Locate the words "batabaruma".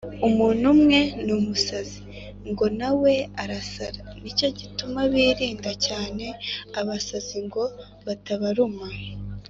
8.05-8.85